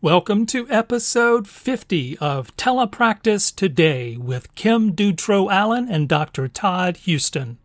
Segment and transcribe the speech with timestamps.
[0.00, 6.46] Welcome to episode 50 of Telepractice Today with Kim Dutro Allen and Dr.
[6.46, 7.58] Todd Houston.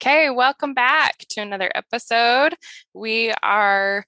[0.00, 2.54] Okay, welcome back to another episode.
[2.92, 4.06] We are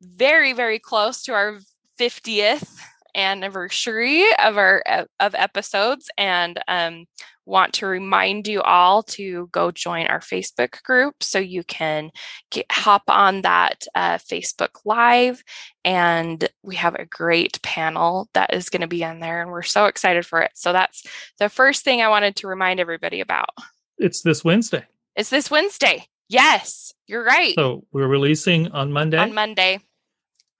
[0.00, 1.58] very, very close to our
[2.00, 2.80] 50th
[3.14, 4.82] anniversary of our
[5.20, 7.06] of episodes and um,
[7.46, 12.10] want to remind you all to go join our facebook group so you can
[12.50, 15.42] get, hop on that uh, facebook live
[15.84, 19.62] and we have a great panel that is going to be on there and we're
[19.62, 20.50] so excited for it.
[20.54, 21.02] So that's
[21.38, 23.50] the first thing i wanted to remind everybody about.
[23.98, 24.84] It's this wednesday.
[25.16, 26.06] It's this wednesday.
[26.28, 27.54] Yes you're right.
[27.54, 29.18] So we're releasing on monday.
[29.18, 29.80] On monday.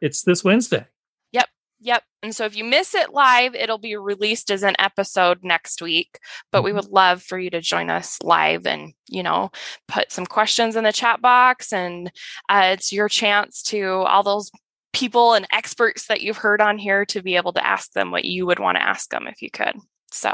[0.01, 0.87] It's this wednesday.
[1.33, 1.49] Yep,
[1.81, 2.03] Yep.
[2.25, 6.19] And so if you miss it live, it'll be released as an episode next week.
[6.51, 6.77] But we mm-hmm.
[6.77, 9.53] would love for you to join us live and, you know,
[9.89, 11.71] put some questions in the chat box.
[11.71, 12.11] And
[12.49, 14.51] uh, it's your chance to all those
[14.95, 18.25] people and experts that you've heard on here to be able to ask them what
[18.25, 19.77] you would want to ask them if you could.
[20.11, 20.33] So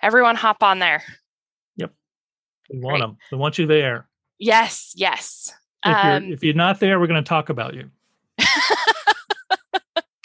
[0.00, 1.02] everyone hop on there.
[1.76, 1.92] Yep.
[2.72, 3.00] We want Great.
[3.08, 3.18] them.
[3.30, 4.08] We want you there.
[4.38, 4.94] Yes.
[4.96, 5.52] Yes.
[5.84, 7.90] If, um, you're, if you're not there, we're going to talk about you.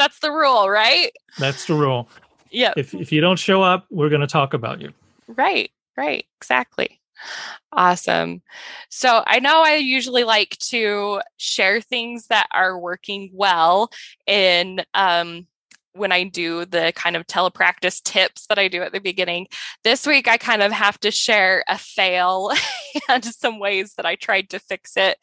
[0.05, 1.11] That's the rule, right?
[1.39, 2.07] That's the rule.
[2.51, 2.73] Yeah.
[2.77, 4.93] If if you don't show up, we're going to talk about you.
[5.27, 5.71] Right.
[5.97, 6.27] Right.
[6.37, 7.01] Exactly.
[7.71, 8.43] Awesome.
[8.89, 13.89] So I know I usually like to share things that are working well
[14.27, 15.47] in um,
[15.93, 19.47] when I do the kind of telepractice tips that I do at the beginning.
[19.83, 22.51] This week, I kind of have to share a fail
[23.09, 25.17] and some ways that I tried to fix it.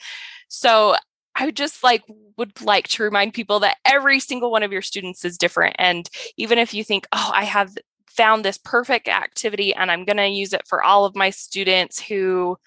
[0.49, 0.97] So
[1.35, 2.03] I just like
[2.37, 5.77] would like to remind people that every single one of your students is different.
[5.79, 7.75] And even if you think, oh, I have
[8.09, 12.01] found this perfect activity and I'm going to use it for all of my students
[12.01, 12.59] who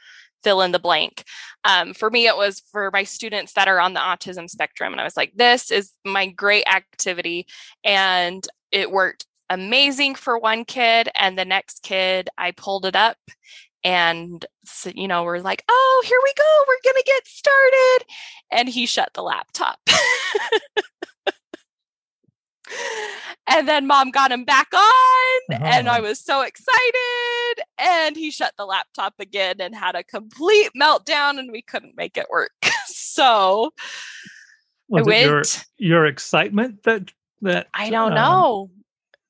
[0.44, 1.24] fill in the blank.
[1.64, 4.92] Um, for me, it was for my students that are on the autism spectrum.
[4.92, 7.48] And I was like, this is my great activity.
[7.84, 11.10] And it worked amazing for one kid.
[11.16, 13.18] And the next kid, I pulled it up
[13.86, 18.00] and so, you know we're like oh here we go we're gonna get started
[18.52, 19.80] and he shut the laptop.
[23.48, 25.64] And then mom got him back on uh-huh.
[25.64, 30.72] and i was so excited and he shut the laptop again and had a complete
[30.76, 32.52] meltdown and we couldn't make it work.
[32.88, 33.72] So
[34.90, 37.12] was I went, your, your excitement that
[37.44, 38.70] that i don't um, know.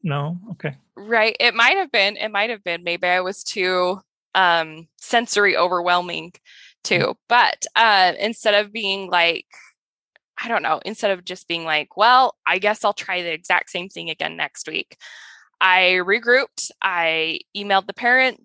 [0.01, 0.39] no?
[0.51, 0.75] Okay.
[0.95, 3.99] Right it might have been it might have been maybe i was too
[4.35, 6.39] um, sensory overwhelming mm.
[6.83, 7.17] too.
[7.27, 9.47] But uh, instead of being like,
[10.37, 13.71] I don't know, instead of just being like, well, I guess I'll try the exact
[13.71, 14.97] same thing again next week,
[15.59, 16.69] I regrouped.
[16.81, 18.43] I emailed the parent,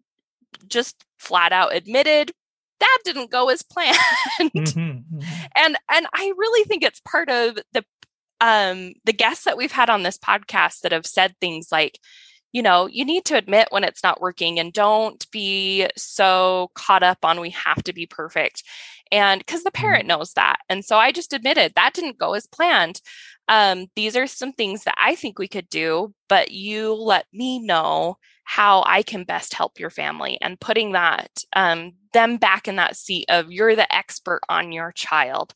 [0.68, 2.32] just flat out admitted
[2.80, 3.96] that didn't go as planned.
[4.40, 5.20] Mm-hmm, mm-hmm.
[5.54, 7.84] And and I really think it's part of the
[8.40, 11.98] um the guests that we've had on this podcast that have said things like
[12.52, 17.02] you know, you need to admit when it's not working and don't be so caught
[17.02, 18.64] up on we have to be perfect.
[19.12, 19.82] And because the mm-hmm.
[19.82, 20.58] parent knows that.
[20.68, 23.00] And so I just admitted that didn't go as planned.
[23.48, 27.58] Um, these are some things that I think we could do, but you let me
[27.58, 32.76] know how I can best help your family and putting that um, them back in
[32.76, 35.54] that seat of you're the expert on your child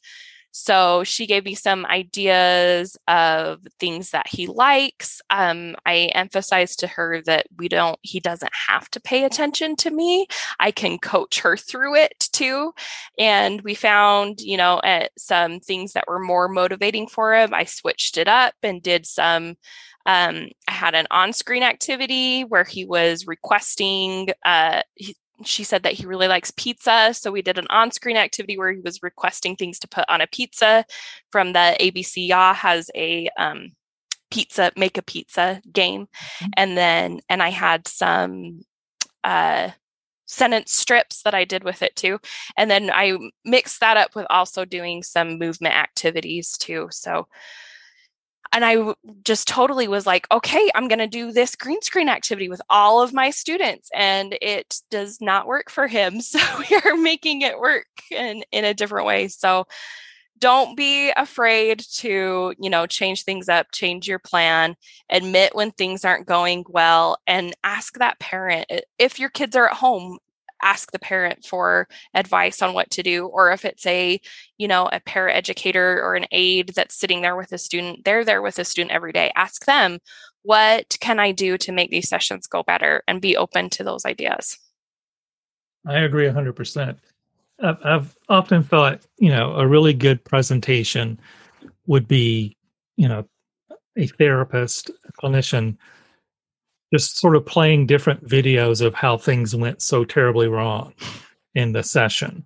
[0.56, 5.20] so she gave me some ideas of things that he likes.
[5.28, 9.90] Um, I emphasized to her that we don't, he doesn't have to pay attention to
[9.90, 10.28] me.
[10.60, 12.72] I can coach her through it too.
[13.18, 14.80] And we found, you know,
[15.18, 17.52] some things that were more motivating for him.
[17.52, 19.56] I switched it up and did some
[20.06, 24.82] um, I had an on screen activity where he was requesting, uh,
[25.42, 27.12] she said that he really likes pizza.
[27.12, 30.20] So we did an on screen activity where he was requesting things to put on
[30.20, 30.84] a pizza
[31.32, 33.72] from the ABCya has a um,
[34.30, 36.06] pizza, make a pizza game.
[36.06, 36.46] Mm-hmm.
[36.56, 38.62] And then, and I had some,
[39.24, 39.70] uh,
[40.26, 42.18] sentence strips that I did with it too.
[42.56, 46.88] And then I mixed that up with also doing some movement activities too.
[46.90, 47.28] So
[48.52, 48.94] and I
[49.24, 53.02] just totally was like, okay, I'm going to do this green screen activity with all
[53.02, 53.90] of my students.
[53.94, 56.20] And it does not work for him.
[56.34, 59.28] So we are making it work in, in a different way.
[59.28, 59.66] So
[60.38, 64.74] don't be afraid to, you know, change things up, change your plan,
[65.10, 68.66] admit when things aren't going well, and ask that parent
[68.98, 70.18] if your kids are at home
[70.64, 74.20] ask the parent for advice on what to do or if it's a
[74.58, 78.24] you know a para educator or an aide that's sitting there with a student they're
[78.24, 79.98] there with a student every day ask them
[80.44, 84.04] what can I do to make these sessions go better and be open to those
[84.04, 84.58] ideas.
[85.86, 86.96] I agree 100%.
[87.62, 91.18] I've often thought, you know, a really good presentation
[91.86, 92.56] would be,
[92.96, 93.26] you know,
[93.96, 95.76] a therapist, a clinician,
[96.94, 100.94] just sort of playing different videos of how things went so terribly wrong
[101.56, 102.44] in the session.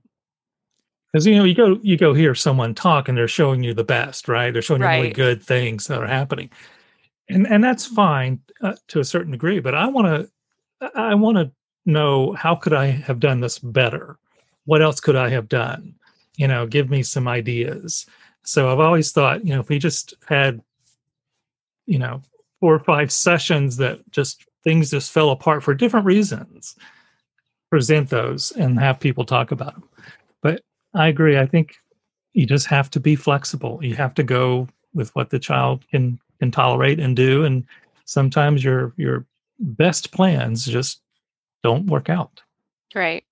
[1.12, 3.84] Because you know, you go you go hear someone talk and they're showing you the
[3.84, 4.50] best, right?
[4.50, 6.48] They're showing you really good things that are happening,
[7.28, 9.60] and and that's fine uh, to a certain degree.
[9.60, 10.06] But I want
[10.80, 11.52] to I want to
[11.84, 14.18] know how could I have done this better?
[14.64, 15.94] What else could I have done?
[16.36, 18.06] You know, give me some ideas.
[18.44, 20.62] So I've always thought, you know, if we just had,
[21.84, 22.22] you know,
[22.60, 26.76] four or five sessions that just things just fell apart for different reasons,
[27.70, 29.88] present those and have people talk about them.
[30.42, 30.62] But
[30.94, 31.38] I agree.
[31.38, 31.76] I think
[32.32, 33.78] you just have to be flexible.
[33.82, 37.44] You have to go with what the child can can tolerate and do.
[37.44, 37.64] And
[38.04, 39.26] sometimes your your
[39.58, 41.00] best plans just
[41.62, 42.42] don't work out.
[42.94, 43.24] Right.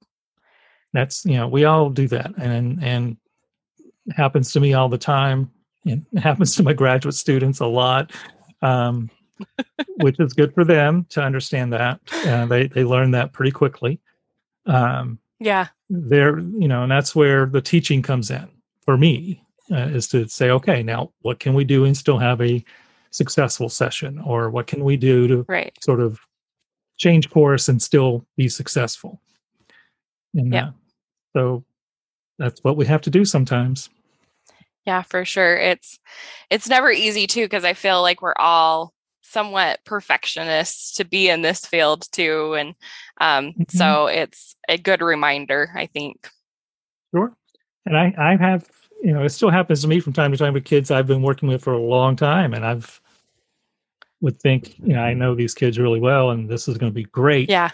[0.93, 3.17] That's you know we all do that, and and
[4.14, 5.50] happens to me all the time.
[5.84, 8.12] It happens to my graduate students a lot,
[8.62, 9.11] um,
[9.97, 12.00] which is good for them to understand that.
[12.27, 14.00] Uh, they they learn that pretty quickly.
[14.67, 18.49] Um, yeah, there you know, and that's where the teaching comes in
[18.85, 22.41] for me uh, is to say, okay, now what can we do and still have
[22.41, 22.65] a
[23.11, 25.77] successful session, or what can we do to right.
[25.82, 26.21] sort of
[26.99, 29.21] change course and still be successful.
[30.35, 30.69] And yeah.
[30.69, 30.73] Uh,
[31.35, 31.65] so
[32.39, 33.91] that's what we have to do sometimes.
[34.87, 35.56] Yeah, for sure.
[35.56, 35.99] It's
[36.49, 38.94] it's never easy too because I feel like we're all
[39.37, 42.75] somewhat perfectionist to be in this field too and
[43.21, 43.62] um, mm-hmm.
[43.69, 46.29] so it's a good reminder, I think.
[47.15, 47.37] Sure.
[47.85, 48.67] And I I have,
[49.03, 51.23] you know, it still happens to me from time to time with kids I've been
[51.23, 53.00] working with for a long time and I've
[54.23, 56.94] would think, you know, I know these kids really well and this is going to
[56.94, 57.71] be great yeah.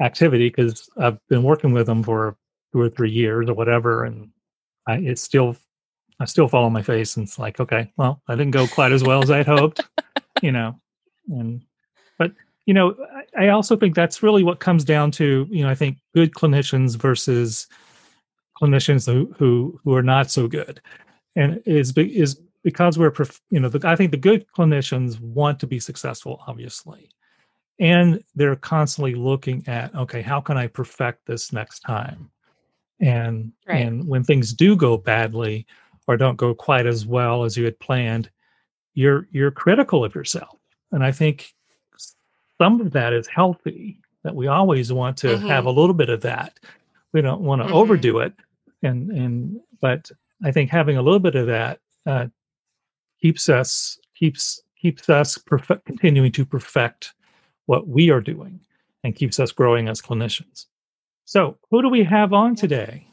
[0.00, 2.36] activity because I've been working with them for
[2.72, 4.04] two or three years or whatever.
[4.04, 4.30] And
[4.86, 5.56] I, it's still,
[6.18, 8.92] I still fall on my face and it's like, okay, well, I didn't go quite
[8.92, 9.82] as well as I'd hoped,
[10.42, 10.80] you know,
[11.28, 11.62] and,
[12.18, 12.32] but,
[12.66, 12.94] you know,
[13.36, 16.32] I, I also think that's really what comes down to, you know, I think good
[16.32, 17.66] clinicians versus
[18.60, 20.80] clinicians who, who, who are not so good.
[21.36, 23.12] And is, is because we're
[23.50, 27.10] you know the, i think the good clinicians want to be successful obviously.
[27.80, 32.30] And they're constantly looking at okay how can i perfect this next time?
[33.00, 33.86] And right.
[33.86, 35.66] and when things do go badly
[36.08, 38.30] or don't go quite as well as you had planned
[38.94, 40.58] you're you're critical of yourself
[40.94, 41.52] and i think
[42.58, 45.46] some of that is healthy that we always want to mm-hmm.
[45.46, 46.58] have a little bit of that
[47.12, 47.76] we don't want to mm-hmm.
[47.76, 48.32] overdo it
[48.82, 50.10] and and but
[50.44, 52.26] i think having a little bit of that uh,
[53.20, 57.14] keeps us keeps keeps us perfect, continuing to perfect
[57.64, 58.60] what we are doing
[59.02, 60.66] and keeps us growing as clinicians.
[61.24, 63.06] So, who do we have on today?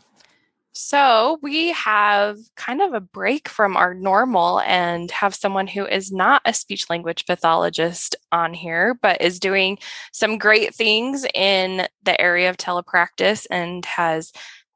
[0.73, 6.11] So, we have kind of a break from our normal and have someone who is
[6.11, 9.79] not a speech language pathologist on here, but is doing
[10.13, 14.31] some great things in the area of telepractice and has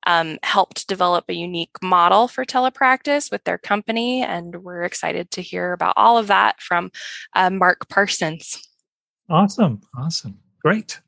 [0.06, 4.22] um, helped develop a unique model for telepractice with their company.
[4.22, 6.92] And we're excited to hear about all of that from
[7.36, 8.62] uh, Mark Parsons.
[9.30, 9.82] Awesome.
[9.98, 10.40] Awesome.
[10.62, 11.00] Great.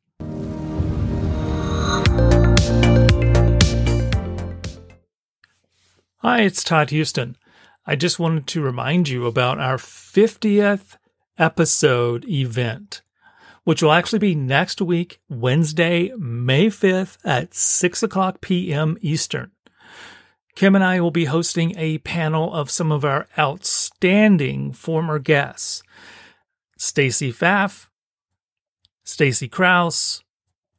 [6.21, 7.37] Hi, it's Todd Houston.
[7.85, 10.97] I just wanted to remind you about our 50th
[11.37, 13.01] episode event
[13.67, 18.97] which will actually be next week, Wednesday, May 5th at 6 o'clock p.m.
[19.01, 19.51] Eastern.
[20.55, 25.83] Kim and I will be hosting a panel of some of our outstanding former guests.
[26.77, 27.89] Stacy Pfaff,
[29.03, 30.23] Stacy Kraus,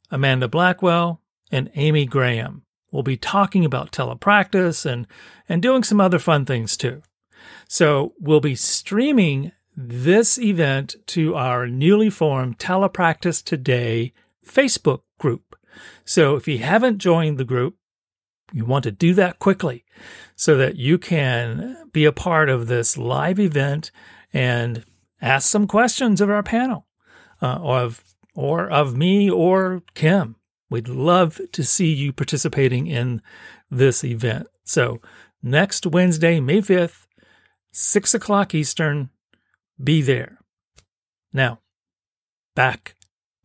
[0.09, 2.63] Amanda Blackwell, and Amy Graham.
[2.91, 5.07] We'll be talking about telepractice and,
[5.47, 7.01] and doing some other fun things too.
[7.67, 14.13] So we'll be streaming this event to our newly formed Telepractice Today
[14.45, 15.55] Facebook group.
[16.03, 17.75] So if you haven't joined the group,
[18.51, 19.85] you want to do that quickly
[20.35, 23.91] so that you can be a part of this live event
[24.33, 24.83] and
[25.21, 26.87] ask some questions of our panel
[27.41, 28.03] uh, or of
[28.35, 30.35] or of me or Kim.
[30.69, 33.21] We'd love to see you participating in
[33.71, 34.47] this event.
[34.63, 35.01] So
[35.41, 37.07] next Wednesday, May 5th,
[37.71, 39.09] 6 o'clock Eastern,
[39.81, 40.39] be there.
[41.33, 41.59] Now,
[42.55, 42.95] back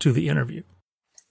[0.00, 0.62] to the interview.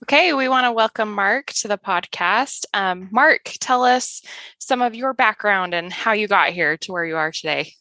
[0.04, 2.66] Okay, we want to welcome Mark to the podcast.
[2.74, 4.20] Um, Mark, tell us
[4.58, 7.72] some of your background and how you got here to where you are today.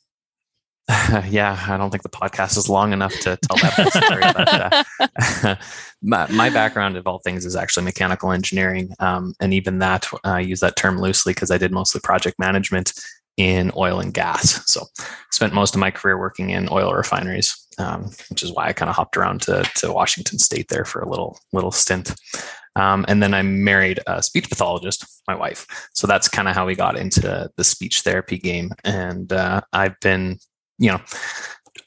[1.30, 4.22] yeah, I don't think the podcast is long enough to tell that story.
[4.34, 5.56] but, uh,
[6.02, 10.18] my, my, background of all things is actually mechanical engineering, um, and even that uh,
[10.24, 12.94] I use that term loosely because I did mostly project management
[13.38, 14.62] in oil and gas.
[14.70, 14.86] So,
[15.32, 18.90] spent most of my career working in oil refineries, um, which is why I kind
[18.90, 22.14] of hopped around to, to Washington State there for a little little stint.
[22.76, 25.90] Um, and then I married a speech pathologist, my wife.
[25.94, 28.72] So that's kind of how we got into the speech therapy game.
[28.84, 30.40] And uh, I've been,
[30.80, 31.00] you know,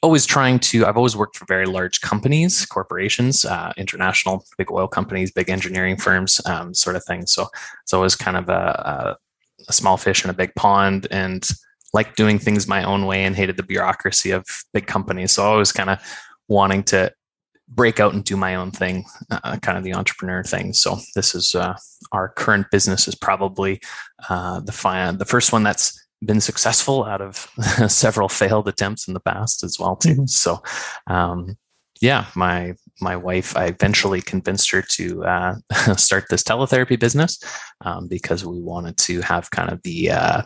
[0.03, 4.87] always trying to i've always worked for very large companies corporations uh, international big oil
[4.87, 7.47] companies big engineering firms um, sort of thing so
[7.83, 9.17] it's always kind of a, a,
[9.67, 11.49] a, small fish in a big pond and
[11.93, 15.55] like doing things my own way and hated the bureaucracy of big companies so i
[15.55, 15.99] was kind of
[16.47, 17.11] wanting to
[17.69, 20.73] break out and do my own thing, uh, kind of the entrepreneur thing.
[20.73, 21.75] So this is uh,
[22.11, 23.81] our current business is probably
[24.29, 27.35] uh, the fi- the first one that's been successful out of
[27.87, 30.09] several failed attempts in the past as well too.
[30.09, 30.25] Mm-hmm.
[30.25, 30.61] So
[31.07, 31.57] um,
[32.01, 35.55] yeah, my my wife, I eventually convinced her to uh,
[35.95, 37.39] start this teletherapy business
[37.85, 40.41] um, because we wanted to have kind of the uh,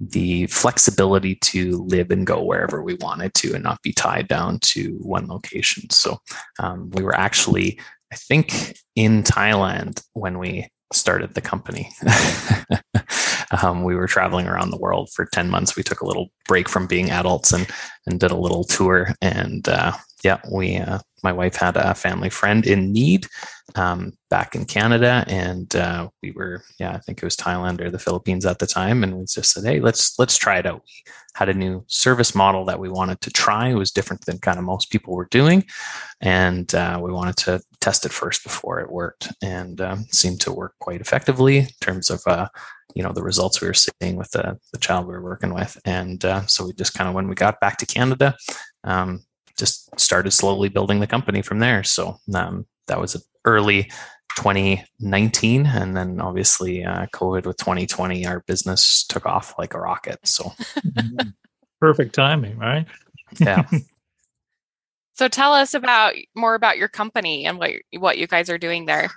[0.00, 4.58] the flexibility to live and go wherever we wanted to and not be tied down
[4.60, 5.88] to one location.
[5.90, 6.18] So
[6.58, 7.78] um, we were actually,
[8.12, 11.90] I think, in Thailand when we started the company.
[13.62, 15.76] um, we were traveling around the world for 10 months.
[15.76, 17.66] We took a little break from being adults and,
[18.06, 19.14] and did a little tour.
[19.20, 19.92] And uh,
[20.24, 23.26] yeah, we, uh, my wife had a family friend in need
[23.74, 27.90] um, back in Canada, and uh, we were, yeah, I think it was Thailand or
[27.90, 30.82] the Philippines at the time, and we just said, hey, let's let's try it out.
[30.84, 33.68] We had a new service model that we wanted to try.
[33.68, 35.64] It was different than kind of most people were doing,
[36.20, 40.52] and uh, we wanted to test it first before it worked, and um, seemed to
[40.52, 42.22] work quite effectively in terms of.
[42.26, 42.48] Uh,
[42.94, 45.80] you know the results we were seeing with the, the child we were working with.
[45.84, 48.36] And uh, so we just kind of when we got back to canada
[48.84, 49.24] um,
[49.58, 51.84] just started slowly building the company from there.
[51.84, 53.84] So um, that was early
[54.36, 60.18] 2019 and then obviously uh, covid with 2020 our business took off like a rocket.
[60.26, 60.52] So
[61.80, 62.86] perfect timing right?
[63.38, 63.66] Yeah
[65.14, 68.86] so tell us about more about your company and what what you guys are doing
[68.86, 69.10] there.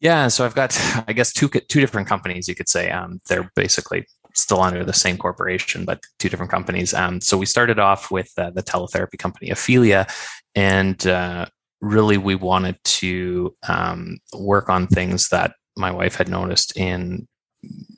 [0.00, 0.76] Yeah so i've got
[1.08, 2.90] i guess two two different companies you could say.
[2.90, 6.92] Um, they're basically still under the same corporation but two different companies.
[6.92, 10.08] Um, so we started off with uh, the teletherapy company Aphelia
[10.54, 11.46] and uh,
[11.80, 17.26] really we wanted to um, work on things that my wife had noticed in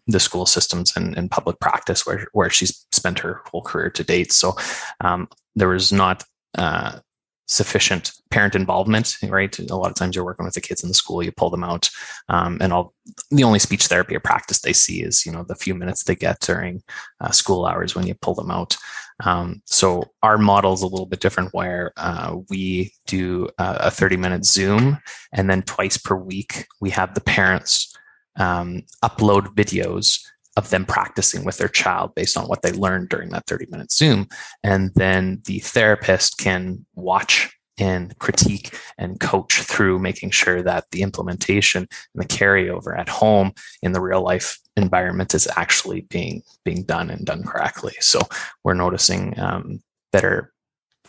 [0.06, 4.04] the school systems and, and public practice where, where she's spent her whole career to
[4.04, 4.32] date.
[4.32, 4.56] So
[5.00, 6.24] um, there was not
[6.56, 7.00] uh,
[7.46, 9.58] sufficient parent involvement, right?
[9.58, 11.64] A lot of times you're working with the kids in the school, you pull them
[11.64, 11.88] out,
[12.28, 12.92] um, and all
[13.30, 16.16] the only speech therapy or practice they see is, you know, the few minutes they
[16.16, 16.82] get during
[17.20, 18.76] uh, school hours when you pull them out.
[19.24, 24.16] Um, so our model is a little bit different, where uh, we do a 30
[24.16, 24.98] minute Zoom,
[25.32, 27.96] and then twice per week we have the parents
[28.38, 30.22] um, upload videos
[30.56, 33.92] of them practicing with their child based on what they learned during that 30 minute
[33.92, 34.28] Zoom.
[34.62, 41.02] And then the therapist can watch and critique and coach through making sure that the
[41.02, 46.82] implementation and the carryover at home in the real life environment is actually being being
[46.84, 47.94] done and done correctly.
[48.00, 48.20] So
[48.64, 50.52] we're noticing um, better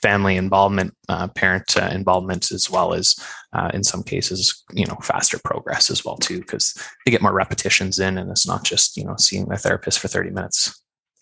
[0.01, 3.15] family involvement, uh, parent uh, involvement, as well as
[3.53, 6.73] uh, in some cases, you know, faster progress as well too, because
[7.05, 10.07] they get more repetitions in, and it's not just you know seeing their therapist for
[10.07, 10.81] thirty minutes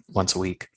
[0.09, 0.67] once a week.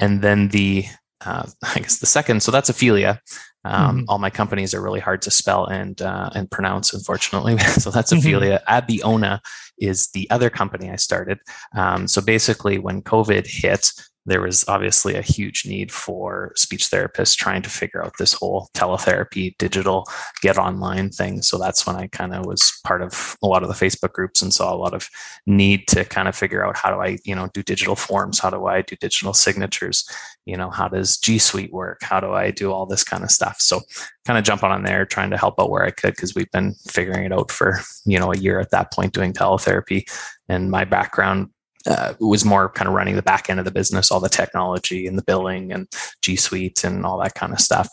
[0.00, 0.84] And then the,
[1.24, 3.20] uh, I guess the second, so that's Aphelia.
[3.64, 4.04] Um, mm-hmm.
[4.08, 7.58] All my companies are really hard to spell and uh, and pronounce, unfortunately.
[7.58, 8.64] so that's mm-hmm.
[8.68, 9.40] Abeona
[9.78, 11.38] is the other company I started.
[11.76, 13.92] Um, so basically, when COVID hit,
[14.28, 18.68] there was obviously a huge need for speech therapists trying to figure out this whole
[18.74, 20.06] teletherapy, digital,
[20.42, 21.42] get online thing.
[21.42, 24.42] So that's when I kind of was part of a lot of the Facebook groups
[24.42, 25.08] and saw a lot of
[25.46, 28.38] need to kind of figure out how do I, you know, do digital forms?
[28.38, 30.08] How do I do digital signatures?
[30.44, 32.00] You know, how does G Suite work?
[32.02, 33.60] How do I do all this kind of stuff?
[33.60, 33.80] So
[34.26, 36.74] kind of jumping on there, trying to help out where I could because we've been
[36.88, 40.04] figuring it out for, you know, a year at that point doing teletherapy.
[40.48, 41.50] And my background
[41.86, 45.06] uh, was more kind of running the back end of the business, all the technology
[45.06, 45.86] and the billing and
[46.22, 47.88] G Suite and all that kind of stuff.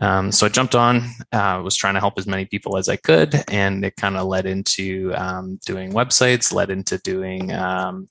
[0.00, 2.96] Um, so I jumped on, uh, was trying to help as many people as I
[2.96, 8.08] could, and it kind of led into um, doing websites, led into doing um,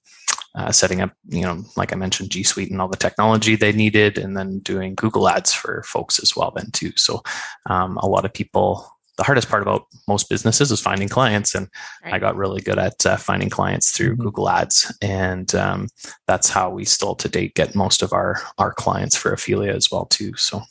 [0.56, 3.72] uh, setting up, you know, like I mentioned, G Suite and all the technology they
[3.72, 6.92] needed, and then doing Google Ads for folks as well, then too.
[6.96, 7.22] So
[7.70, 11.68] um, a lot of people the hardest part about most businesses is finding clients, and
[12.04, 12.14] right.
[12.14, 14.24] I got really good at uh, finding clients through mm-hmm.
[14.24, 15.90] Google Ads, and um,
[16.28, 19.92] that's how we still to date get most of our our clients for Ophelia as
[19.92, 20.36] well too.
[20.36, 20.62] So,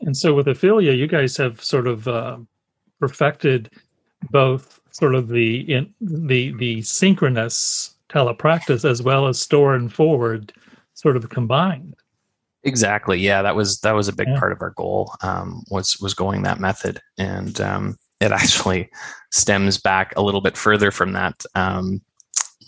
[0.00, 2.38] and so with Ophelia, you guys have sort of uh,
[3.00, 3.70] perfected
[4.30, 10.52] both sort of the in, the the synchronous telepractice as well as store and forward
[10.94, 11.96] sort of combined.
[12.64, 13.20] Exactly.
[13.20, 14.38] Yeah, that was that was a big yeah.
[14.38, 18.90] part of our goal um, was was going that method, and um, it actually
[19.32, 21.44] stems back a little bit further from that.
[21.54, 22.00] Um,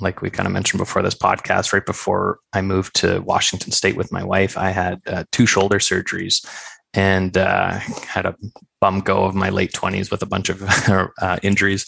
[0.01, 3.97] like we kind of mentioned before this podcast, right before I moved to Washington State
[3.97, 6.47] with my wife, I had uh, two shoulder surgeries
[6.95, 8.37] and uh, had a
[8.81, 10.63] bum go of my late 20s with a bunch of
[11.21, 11.85] uh, injuries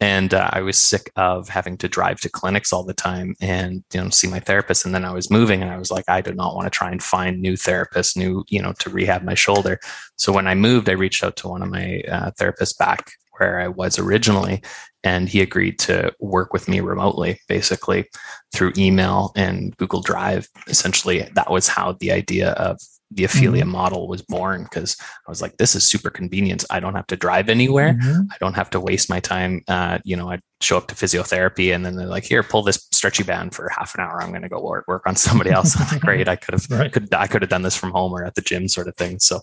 [0.00, 3.82] and uh, i was sick of having to drive to clinics all the time and
[3.92, 4.84] you know see my therapist.
[4.84, 6.90] And then i was moving and i was like i do not want to try
[6.90, 9.78] and find new therapists new you know to rehab my shoulder.
[10.16, 13.60] So when i moved i reached out to one of my uh, therapists back where
[13.60, 14.62] i was originally
[15.04, 18.08] and he agreed to work with me remotely basically
[18.52, 20.48] through email and google drive.
[20.68, 22.80] Essentially that was how the idea of
[23.12, 23.70] the Ophelia mm-hmm.
[23.70, 26.64] model was born because I was like, this is super convenient.
[26.70, 27.94] I don't have to drive anywhere.
[27.94, 28.22] Mm-hmm.
[28.32, 29.62] I don't have to waste my time.
[29.68, 32.88] Uh, you know, I show up to physiotherapy and then they're like, here, pull this
[32.92, 34.20] stretchy band for half an hour.
[34.20, 35.76] I'm going to go work, work on somebody else.
[35.78, 36.26] I'm like, great.
[36.26, 36.92] I could have, right.
[36.92, 39.20] could, I could have done this from home or at the gym sort of thing.
[39.20, 39.40] So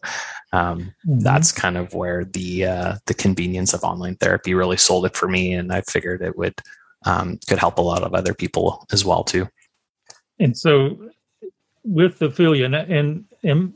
[0.51, 1.20] um, mm-hmm.
[1.20, 5.29] that's kind of where the, uh, the convenience of online therapy really sold it for
[5.29, 5.53] me.
[5.53, 6.55] And I figured it would,
[7.05, 9.48] um, could help a lot of other people as well too.
[10.39, 10.98] And so
[11.83, 13.73] with Ophelia, and, and Am,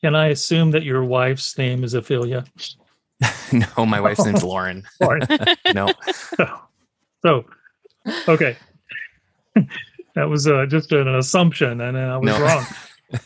[0.00, 2.44] can I assume that your wife's name is Ophelia?
[3.52, 4.84] no, my wife's name's Lauren.
[5.00, 5.22] Lauren.
[5.74, 5.88] no.
[7.22, 7.44] So,
[8.28, 8.56] okay.
[10.14, 12.40] that was uh, just an assumption, and I was no.
[12.40, 12.66] wrong.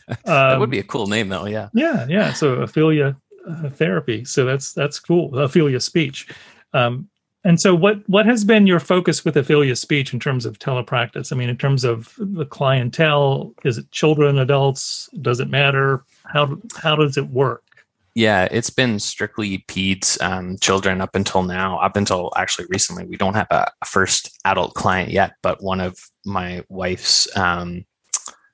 [0.09, 1.47] Um, that would be a cool name, though.
[1.47, 1.69] Yeah.
[1.75, 2.33] Yeah, yeah.
[2.33, 3.17] So Ophelia
[3.49, 4.25] uh, therapy.
[4.25, 5.39] So that's that's cool.
[5.39, 6.29] Ophelia speech.
[6.73, 7.09] Um,
[7.45, 11.33] and so, what what has been your focus with Ophelia Speech in terms of telepractice?
[11.33, 15.09] I mean, in terms of the clientele, is it children, adults?
[15.21, 16.05] Does it matter?
[16.25, 17.65] How how does it work?
[18.15, 21.79] Yeah, it's been strictly peds, um, children up until now.
[21.79, 25.33] Up until actually recently, we don't have a, a first adult client yet.
[25.43, 27.87] But one of my wife's um,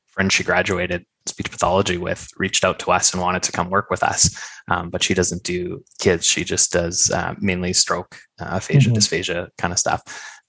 [0.06, 3.90] friends, she graduated speech pathology with reached out to us and wanted to come work
[3.90, 4.38] with us.
[4.68, 6.26] Um, but she doesn't do kids.
[6.26, 8.98] She just does uh, mainly stroke, uh, aphasia, mm-hmm.
[8.98, 10.02] dysphagia kind of stuff.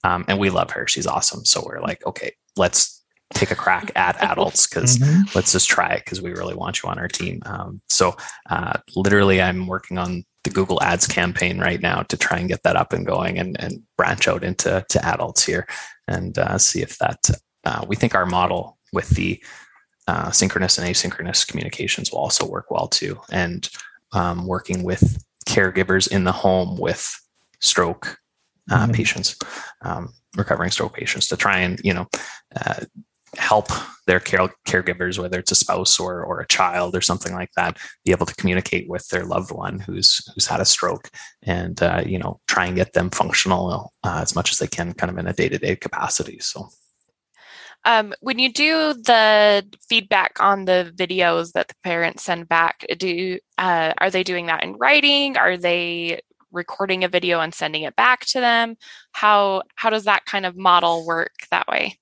[0.04, 0.86] Um, and we love her.
[0.86, 1.44] She's awesome.
[1.44, 3.04] So we're like, okay, let's
[3.34, 5.22] take a crack at adults because mm-hmm.
[5.34, 7.40] let's just try it because we really want you on our team.
[7.46, 8.16] Um, so
[8.48, 12.62] uh, literally, I'm working on the Google Ads campaign right now to try and get
[12.62, 15.66] that up and going and, and branch out into to adults here
[16.08, 17.30] and uh, see if that
[17.64, 19.42] uh, we think our model with the
[20.10, 23.20] uh, synchronous and asynchronous communications will also work well too.
[23.30, 23.68] And
[24.12, 27.16] um, working with caregivers in the home with
[27.60, 28.18] stroke
[28.72, 28.92] uh, mm-hmm.
[28.92, 29.36] patients,
[29.82, 32.08] um, recovering stroke patients, to try and you know
[32.56, 32.80] uh,
[33.36, 33.68] help
[34.08, 37.78] their care, caregivers, whether it's a spouse or or a child or something like that,
[38.04, 41.08] be able to communicate with their loved one who's who's had a stroke,
[41.44, 44.92] and uh, you know try and get them functional uh, as much as they can,
[44.92, 46.40] kind of in a day to day capacity.
[46.40, 46.68] So.
[47.84, 53.38] Um, when you do the feedback on the videos that the parents send back, do
[53.58, 55.36] uh, are they doing that in writing?
[55.36, 56.20] Are they
[56.52, 58.76] recording a video and sending it back to them?
[59.12, 61.98] How how does that kind of model work that way?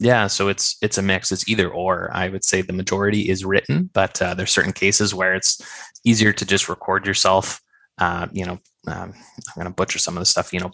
[0.00, 1.32] Yeah, so it's it's a mix.
[1.32, 2.10] It's either or.
[2.12, 5.60] I would say the majority is written, but uh, there's certain cases where it's
[6.04, 7.60] easier to just record yourself.
[7.98, 10.52] Uh, you know, um, I'm going to butcher some of the stuff.
[10.52, 10.70] You know,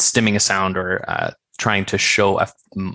[0.00, 2.48] stimming a sound or uh, trying to show a,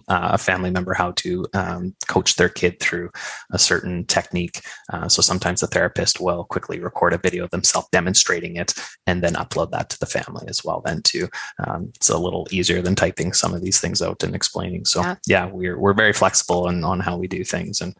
[0.07, 3.11] uh, a family member how to um, coach their kid through
[3.51, 4.61] a certain technique.
[4.91, 8.73] Uh, so sometimes the therapist will quickly record a video of themselves demonstrating it
[9.05, 10.81] and then upload that to the family as well.
[10.83, 11.27] Then too,
[11.67, 14.85] um, it's a little easier than typing some of these things out and explaining.
[14.85, 17.95] So yeah, yeah we're we're very flexible on on how we do things and.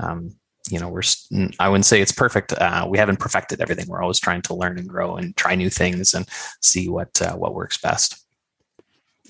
[0.00, 0.36] Um,
[0.70, 1.02] you know, we're,
[1.58, 2.52] I wouldn't say it's perfect.
[2.52, 3.86] Uh, we haven't perfected everything.
[3.88, 6.28] We're always trying to learn and grow and try new things and
[6.60, 8.22] see what, uh, what works best.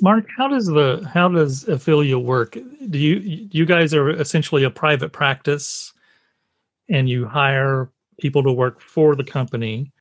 [0.01, 2.57] Mark, how does the how does Ophelia work?
[2.91, 3.17] Do you
[3.51, 5.93] you guys are essentially a private practice,
[6.89, 9.93] and you hire people to work for the company?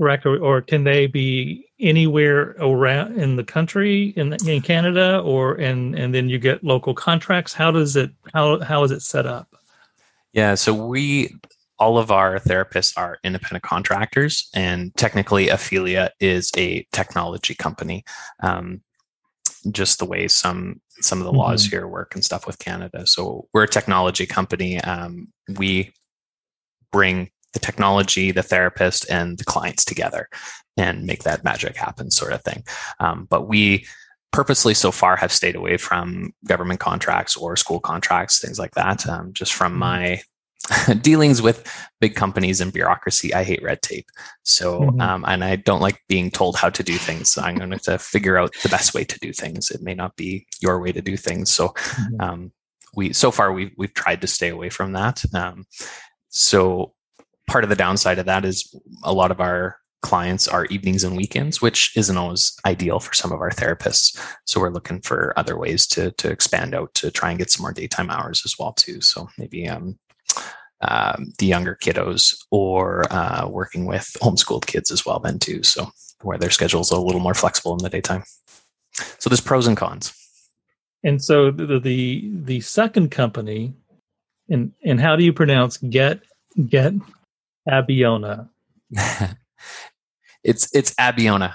[0.00, 5.98] Or, or can they be anywhere around in the country in in Canada, or and
[5.98, 7.52] and then you get local contracts?
[7.52, 9.48] How does it how how is it set up?
[10.32, 11.34] Yeah, so we
[11.78, 18.04] all of our therapists are independent contractors, and technically, Ophelia is a technology company.
[18.40, 18.82] Um,
[19.70, 21.76] just the way some some of the laws mm-hmm.
[21.76, 23.06] here work and stuff with Canada.
[23.06, 24.80] So we're a technology company.
[24.80, 25.92] Um, we
[26.90, 30.28] bring the technology, the therapist, and the clients together
[30.76, 32.64] and make that magic happen, sort of thing.
[33.00, 33.86] Um, but we
[34.32, 39.08] purposely so far have stayed away from government contracts or school contracts, things like that,
[39.08, 39.80] um, just from mm-hmm.
[39.80, 40.22] my
[41.00, 41.66] dealings with
[42.00, 43.32] big companies and bureaucracy.
[43.32, 44.06] I hate red tape.
[44.42, 45.00] So, mm-hmm.
[45.00, 47.30] um, and I don't like being told how to do things.
[47.30, 49.70] So I'm going to have to figure out the best way to do things.
[49.70, 51.50] It may not be your way to do things.
[51.50, 52.20] So, mm-hmm.
[52.20, 52.52] um,
[52.94, 55.22] we so far we've we've tried to stay away from that.
[55.34, 55.64] Um,
[56.28, 56.94] so
[57.46, 61.16] part of the downside of that is a lot of our clients are evenings and
[61.16, 64.18] weekends, which isn't always ideal for some of our therapists.
[64.46, 67.62] So we're looking for other ways to to expand out to try and get some
[67.62, 69.00] more daytime hours as well too.
[69.00, 69.98] So maybe um,
[70.80, 75.62] um, the younger kiddos or uh, working with homeschooled kids as well then too.
[75.62, 75.90] So
[76.22, 78.24] where their schedules are a little more flexible in the daytime.
[79.18, 80.12] So there's pros and cons.
[81.04, 83.74] And so the the, the second company,
[84.48, 86.22] and and how do you pronounce get
[86.66, 86.92] get
[87.68, 88.48] Abeona?
[90.42, 91.54] it's it's Abeona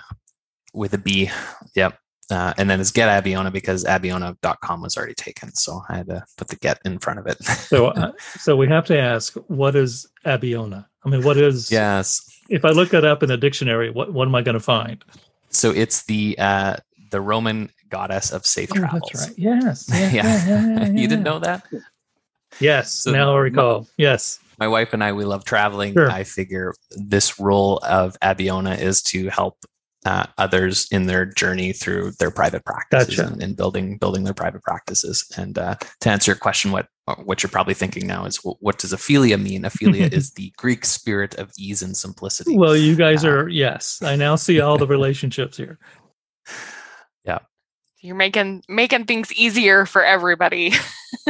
[0.74, 1.30] with a B.
[1.76, 1.98] Yep.
[2.32, 5.54] Uh, and then it's get Abeona because Abeona.com was already taken.
[5.54, 7.44] So I had to put the get in front of it.
[7.44, 10.86] so, uh, so we have to ask, what is Abeona?
[11.06, 11.72] I mean, what is?
[11.72, 12.22] Yes.
[12.50, 15.04] If I look that up in a dictionary, what what am I going to find?
[15.50, 16.78] So it's the uh,
[17.12, 19.12] the Roman goddess of safe oh, travels.
[19.14, 19.38] That's right.
[19.38, 19.90] Yes.
[19.92, 20.12] Yeah.
[20.12, 20.48] yeah.
[20.48, 21.66] yeah, yeah you didn't know that?
[22.60, 22.92] Yes.
[22.92, 23.82] So now I recall.
[23.82, 24.40] My, yes.
[24.60, 25.94] My wife and I, we love traveling.
[25.94, 26.10] Sure.
[26.10, 29.58] I figure this role of Abeona is to help
[30.06, 33.32] uh, others in their journey through their private practices gotcha.
[33.32, 35.26] and, and, building building their private practices.
[35.38, 36.88] And uh, to answer your question, what
[37.24, 39.66] what you're probably thinking now is what does Ophelia mean?
[39.66, 42.58] Ophelia is the Greek spirit of ease and simplicity.
[42.58, 44.02] Well, you guys uh, are yes.
[44.02, 45.80] I now see all the relationships here.
[47.26, 47.40] Yeah,
[48.02, 50.74] you're making making things easier for everybody.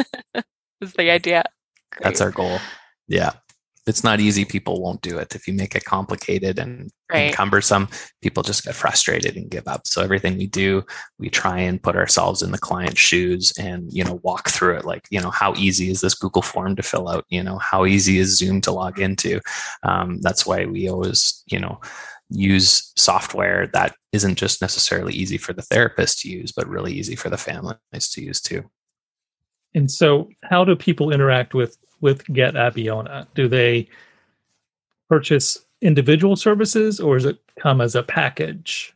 [0.82, 1.44] is the idea.
[1.92, 2.04] Great.
[2.04, 2.58] That's our goal.
[3.08, 3.34] Yeah
[3.86, 5.36] it's not easy, people won't do it.
[5.36, 7.20] If you make it complicated and, right.
[7.20, 7.90] and, cumbersome,
[8.22, 9.88] people just get frustrated and give up.
[9.88, 10.84] So everything we do,
[11.20, 14.86] we try and put ourselves in the client's shoes and you know walk through it.
[14.86, 17.26] Like you know, how easy is this Google form to fill out?
[17.30, 19.42] You know, how easy is Zoom to log into?
[19.84, 21.82] Um, that's why we always you know
[22.30, 27.16] use software that isn't just necessarily easy for the therapist to use, but really easy
[27.16, 28.64] for the families to use too.
[29.76, 33.26] And so, how do people interact with with Get Abeona?
[33.34, 33.90] Do they
[35.10, 38.94] purchase individual services or does it come as a package?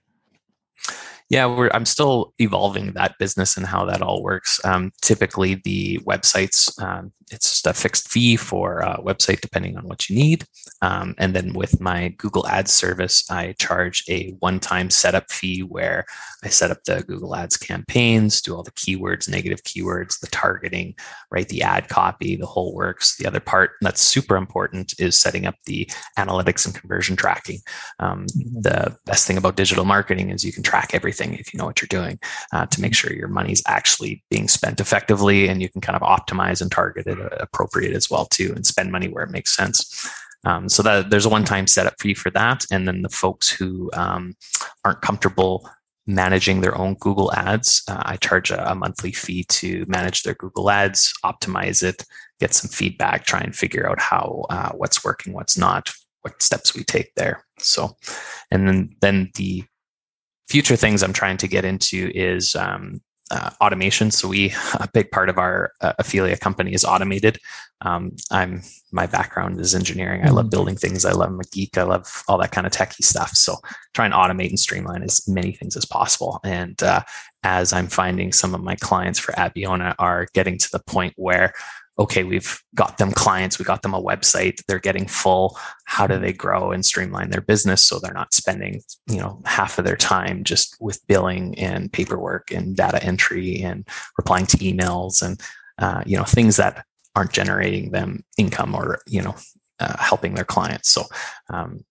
[1.30, 4.64] yeah, I'm still evolving that business and how that all works.
[4.64, 9.88] Um, typically, the websites, um, it's just a fixed fee for a website depending on
[9.88, 10.46] what you need.
[10.82, 15.62] Um, and then with my Google Ads service, I charge a one time setup fee
[15.62, 16.06] where
[16.44, 20.96] I set up the Google Ads campaigns, do all the keywords, negative keywords, the targeting,
[21.32, 23.18] write the ad copy, the whole works.
[23.18, 27.60] The other part that's super important is setting up the analytics and conversion tracking.
[28.00, 28.62] Um, mm-hmm.
[28.62, 31.82] The best thing about digital marketing is you can track everything if you know what
[31.82, 32.20] you're doing
[32.54, 36.02] uh, to make sure your money's actually being spent effectively and you can kind of
[36.02, 39.56] optimize and target it uh, appropriate as well too and spend money where it makes
[39.56, 40.10] sense.
[40.46, 43.90] Um, so that there's a one-time setup fee for that and then the folks who
[43.94, 44.36] um,
[44.86, 45.70] aren't comfortable
[46.06, 50.36] managing their own google ads uh, i charge a, a, monthly fee to manage their
[50.36, 52.06] google ads optimize it
[52.40, 55.92] get some feedback try and figure out how uh, what's working what's not
[56.28, 57.44] what steps we take there.
[57.60, 57.96] So
[58.52, 59.64] and then then the
[60.50, 64.12] future things I'm trying to get into is um, uh, automation.
[64.12, 67.40] So we a big part of our uh, Ophelia company is automated.
[67.82, 68.62] Um, I'm
[68.92, 70.26] my background is engineering.
[70.26, 70.50] I love mm-hmm.
[70.50, 71.06] building things.
[71.06, 71.78] I love I'm a geek.
[71.78, 73.32] I love all that kind of techie stuff.
[73.32, 73.58] So
[73.94, 76.40] try and automate and streamline as many things as possible.
[76.44, 77.02] And uh,
[77.44, 81.54] as I'm finding some of my clients for Abeona are getting to the point where
[82.00, 85.58] okay, we've got them clients, we got them a website, they're getting full.
[85.86, 89.80] How do they grow and streamline their business so they're not spending, you know, half
[89.80, 95.22] of their time just with billing and paperwork and data entry and replying to emails
[95.22, 95.42] and
[95.80, 99.36] uh, you know things that aren't generating them income or you know
[99.80, 100.90] uh, helping their clients.
[100.90, 101.04] So
[101.50, 101.86] um,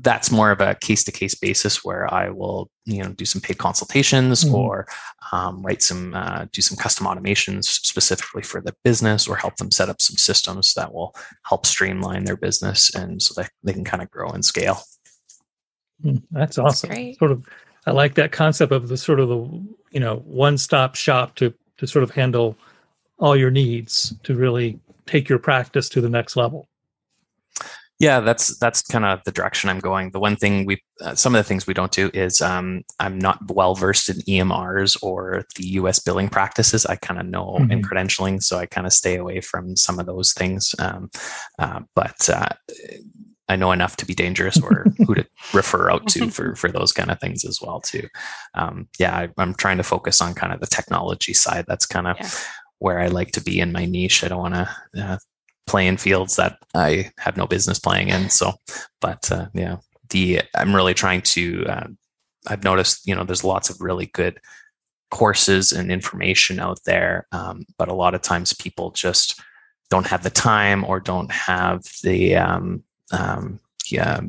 [0.00, 3.40] that's more of a case to case basis where I will, you know, do some
[3.40, 4.54] paid consultations mm-hmm.
[4.54, 4.86] or
[5.32, 9.70] um, write some, uh, do some custom automations specifically for the business or help them
[9.70, 11.14] set up some systems that will
[11.44, 14.80] help streamline their business and so that they can kind of grow and scale.
[16.04, 16.90] Mm, that's awesome.
[16.90, 17.46] That's sort of,
[17.86, 21.54] I like that concept of the sort of the, you know, one stop shop to
[21.78, 22.56] to sort of handle
[23.18, 26.68] all your needs to really take your practice to the next level.
[27.98, 30.12] Yeah, that's that's kind of the direction I'm going.
[30.12, 33.18] The one thing we, uh, some of the things we don't do is um, I'm
[33.18, 35.98] not well versed in EMRs or the U.S.
[35.98, 36.86] billing practices.
[36.86, 37.72] I kind of know mm-hmm.
[37.72, 40.76] in credentialing, so I kind of stay away from some of those things.
[40.78, 41.10] Um,
[41.58, 42.50] uh, but uh,
[43.48, 46.92] I know enough to be dangerous or who to refer out to for for those
[46.92, 48.06] kind of things as well too.
[48.54, 51.64] Um, yeah, I, am trying to focus on kind of the technology side.
[51.66, 52.30] That's kind of yeah.
[52.78, 54.22] where I like to be in my niche.
[54.22, 55.18] I don't want to uh,
[55.68, 58.30] playing fields that I have no business playing in.
[58.30, 58.54] So,
[59.00, 59.76] but uh, yeah,
[60.10, 61.66] the I'm really trying to.
[61.66, 61.86] Uh,
[62.46, 64.40] I've noticed, you know, there's lots of really good
[65.10, 69.40] courses and information out there, um, but a lot of times people just
[69.90, 74.20] don't have the time or don't have the um, um, yeah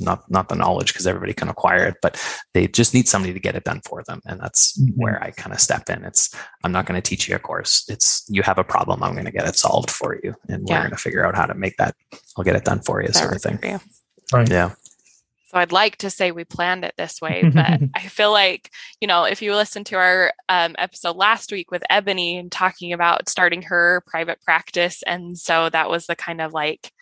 [0.00, 2.20] not not the knowledge because everybody can acquire it but
[2.54, 4.90] they just need somebody to get it done for them and that's mm-hmm.
[5.00, 6.34] where i kind of step in it's
[6.64, 9.24] i'm not going to teach you a course it's you have a problem i'm going
[9.24, 10.76] to get it solved for you and yeah.
[10.76, 11.94] we're going to figure out how to make that
[12.36, 13.80] i'll get it done for you that sort of thing
[14.32, 14.70] right yeah
[15.50, 19.08] so I'd like to say we planned it this way, but I feel like, you
[19.08, 23.28] know, if you listen to our um, episode last week with Ebony and talking about
[23.28, 25.02] starting her private practice.
[25.02, 26.92] And so that was the kind of like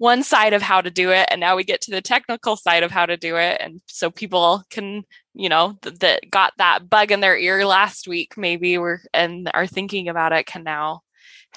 [0.00, 2.82] one side of how to do it and now we get to the technical side
[2.82, 6.88] of how to do it and so people can you know that th- got that
[6.88, 11.02] bug in their ear last week maybe we're and are thinking about it can now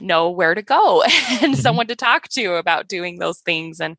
[0.01, 1.53] know where to go and mm-hmm.
[1.53, 3.95] someone to talk to about doing those things and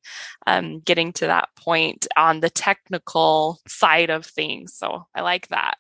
[0.46, 5.78] um, getting to that point on the technical side of things so i like that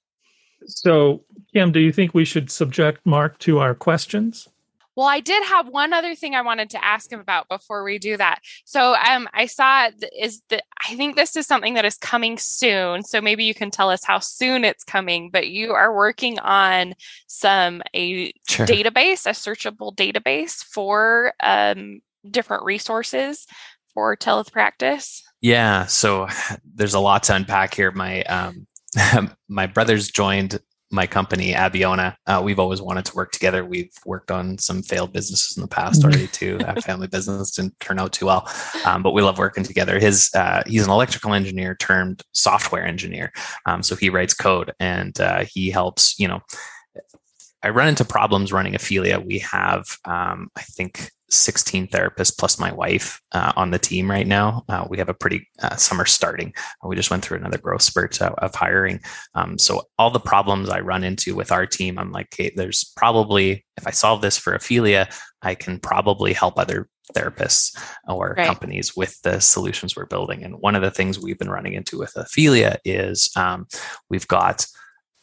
[0.64, 1.22] so
[1.52, 4.48] kim do you think we should subject mark to our questions
[4.96, 7.98] well, I did have one other thing I wanted to ask him about before we
[7.98, 8.40] do that.
[8.64, 13.02] So, um, I saw is that I think this is something that is coming soon.
[13.02, 15.30] So maybe you can tell us how soon it's coming.
[15.30, 16.94] But you are working on
[17.26, 18.66] some a sure.
[18.66, 23.46] database, a searchable database for um, different resources
[23.92, 24.52] for telepractice.
[24.52, 25.22] practice.
[25.40, 26.28] Yeah, so
[26.74, 27.90] there's a lot to unpack here.
[27.90, 28.66] My um,
[29.48, 32.14] my brothers joined my company Abeona.
[32.26, 33.64] Uh, we've always wanted to work together.
[33.64, 36.10] We've worked on some failed businesses in the past mm-hmm.
[36.10, 36.58] already too.
[36.58, 38.48] That family business didn't turn out too well,
[38.84, 39.98] um, but we love working together.
[39.98, 43.32] His uh, he's an electrical engineer turned software engineer,
[43.66, 46.18] um, so he writes code and uh, he helps.
[46.18, 46.40] You know,
[47.64, 49.24] I run into problems running Aphelia.
[49.24, 54.26] We have, um, I think, 16 therapists plus my wife uh, on the team right
[54.26, 54.62] now.
[54.68, 56.52] Uh, we have a pretty uh, summer starting.
[56.84, 59.00] We just went through another growth spurt of, of hiring.
[59.34, 62.84] Um, so all the problems I run into with our team, I'm like, hey, there's
[62.96, 68.46] probably if I solve this for Aphelia, I can probably help other therapists or right.
[68.46, 70.44] companies with the solutions we're building.
[70.44, 73.66] And one of the things we've been running into with Aphelia is um,
[74.10, 74.66] we've got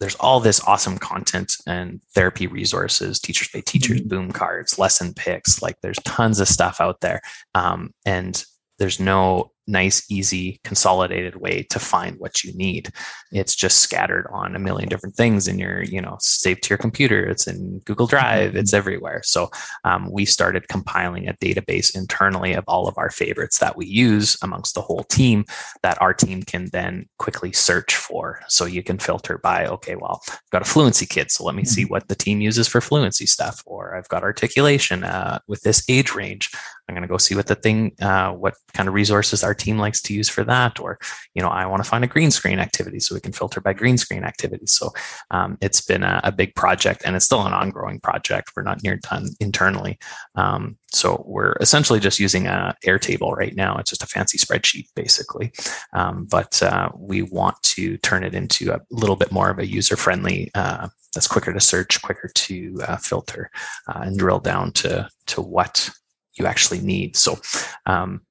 [0.02, 4.10] there's all this awesome content and therapy resources, teachers pay teachers, mm-hmm.
[4.10, 5.62] boom cards, LessonPix.
[5.62, 7.22] Like there's tons of stuff out there.
[7.54, 8.44] Um, and
[8.80, 12.92] there's no nice, easy, consolidated way to find what you need.
[13.32, 16.78] It's just scattered on a million different things in your, you know, saved to your
[16.78, 17.26] computer.
[17.26, 18.52] It's in Google Drive.
[18.52, 18.58] Mm-hmm.
[18.60, 19.22] It's everywhere.
[19.24, 19.50] So
[19.84, 24.38] um, we started compiling a database internally of all of our favorites that we use
[24.42, 25.46] amongst the whole team
[25.84, 28.42] that our team can then quickly search for.
[28.48, 31.32] So you can filter by, okay, well, I've got a fluency kit.
[31.32, 31.92] So let me see mm-hmm.
[31.92, 33.62] what the team uses for fluency stuff.
[33.66, 36.50] Or I've got articulation uh, with this age range.
[36.90, 39.78] I'm going to go see what the thing, uh, what kind of resources our team
[39.78, 40.80] likes to use for that.
[40.80, 41.00] Or,
[41.34, 43.74] you know, I want to find a green screen activity so we can filter by
[43.74, 44.74] green screen activities.
[44.74, 44.92] So
[45.32, 48.52] um, it's been a, a, big project and it's still an ongoing project.
[48.56, 50.00] We're not near done internally.
[50.36, 53.78] Um, so we're essentially just using a Airtable right now.
[53.78, 55.52] It's just a fancy spreadsheet basically.
[55.94, 59.68] Um, but uh, we want to turn it into a little bit more of a
[59.68, 63.52] user friendly uh, that's quicker to search, quicker to uh, filter,
[63.88, 65.90] uh, and drill down to to what
[66.38, 67.16] you actually need.
[67.16, 67.38] So,
[67.86, 68.22] um,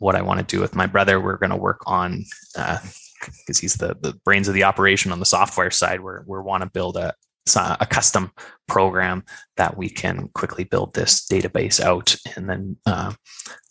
[0.00, 3.60] what I want to do with my brother, we're going to work on because uh,
[3.60, 6.00] he's the the brains of the operation on the software side.
[6.00, 7.14] We're we want to build a
[7.56, 8.30] a custom
[8.68, 9.24] program
[9.56, 13.12] that we can quickly build this database out and then uh,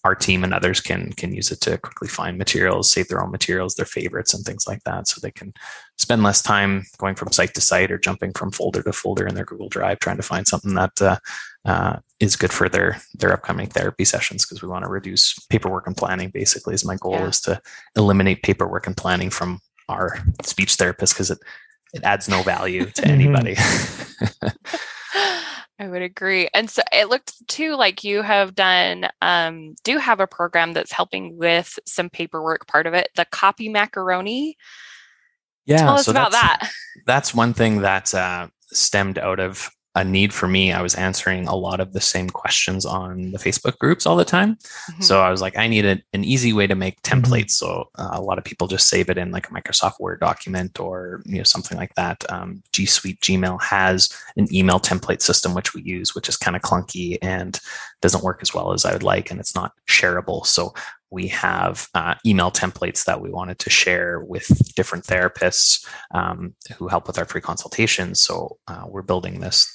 [0.03, 3.31] our team and others can can use it to quickly find materials save their own
[3.31, 5.53] materials their favorites and things like that so they can
[5.97, 9.35] spend less time going from site to site or jumping from folder to folder in
[9.35, 11.17] their google drive trying to find something that uh,
[11.65, 15.87] uh, is good for their their upcoming therapy sessions because we want to reduce paperwork
[15.87, 17.27] and planning basically is my goal yeah.
[17.27, 17.61] is to
[17.95, 21.39] eliminate paperwork and planning from our speech therapist because it
[21.93, 23.11] it adds no value to mm-hmm.
[23.11, 23.55] anybody.
[25.79, 26.49] I would agree.
[26.53, 30.91] And so it looked too like you have done, um, do have a program that's
[30.91, 34.57] helping with some paperwork part of it, the copy macaroni.
[35.65, 35.77] Yeah.
[35.77, 36.71] Tell us so about that's, that.
[37.05, 40.71] That's one thing that uh, stemmed out of a need for me.
[40.71, 44.23] I was answering a lot of the same questions on the Facebook groups all the
[44.23, 44.55] time.
[44.91, 45.03] Mhm.
[45.03, 47.21] So I was like, I need a, an easy way to make Mhm.
[47.23, 47.51] templates.
[47.51, 50.79] So uh, a lot of people just save it in like a Microsoft Word document
[50.79, 52.23] or you know something like that.
[52.31, 56.55] Um, G Suite Gmail has an email template system which we use, which is kind
[56.55, 57.59] of clunky and
[58.01, 60.45] doesn't work as well as I would like, and it's not shareable.
[60.45, 60.73] So
[61.11, 66.87] we have uh, email templates that we wanted to share with different therapists um, who
[66.87, 68.21] help with our free consultations.
[68.21, 69.73] So uh, we're building this.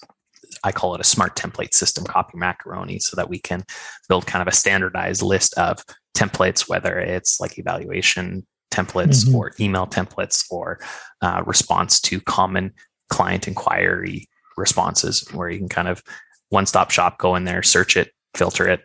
[0.62, 3.64] I call it a smart template system, copy macaroni, so that we can
[4.08, 5.84] build kind of a standardized list of
[6.16, 9.34] templates, whether it's like evaluation templates Mhm.
[9.34, 10.78] or email templates or
[11.20, 12.72] uh, response to common
[13.10, 16.02] client inquiry responses, where you can kind of
[16.50, 18.80] one stop shop, go in there, search it, filter it,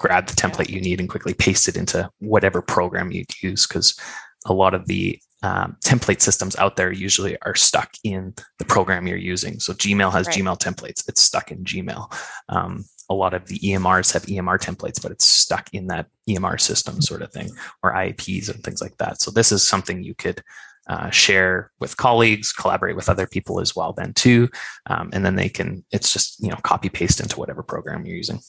[0.00, 3.66] grab the template you need, and quickly paste it into whatever program you use.
[3.66, 3.98] Because
[4.46, 9.06] a lot of the um, template systems out there usually are stuck in the program
[9.06, 9.60] you're using.
[9.60, 10.36] So Gmail has Right.
[10.38, 12.12] Gmail templates; it's stuck in Gmail.
[12.48, 16.60] Um, a lot of the EMRs have EMR templates, but it's stuck in that EMR
[16.60, 17.50] system, sort of thing,
[17.82, 19.20] or IEPs and things like that.
[19.20, 20.42] So this is something you could
[20.88, 24.48] uh, share with colleagues, collaborate with other people as well, then too,
[24.86, 25.84] um, and then they can.
[25.90, 28.40] It's just you know copy paste into whatever program you're using.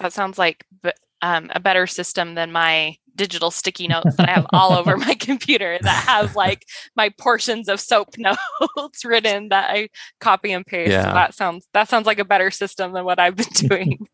[0.00, 0.90] That sounds like b-
[1.22, 5.14] um, a better system than my digital sticky notes that I have all over my
[5.14, 9.88] computer that have like my portions of soap notes written that I
[10.20, 10.90] copy and paste.
[10.92, 11.12] So Yeah.
[11.14, 14.06] that sounds that sounds like a better system than what I've been doing.